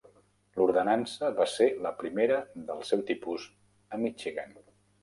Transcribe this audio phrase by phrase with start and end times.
[0.59, 2.41] L'ordenança va ser la primera
[2.73, 3.49] del seu tipus
[3.99, 4.61] a Michigan.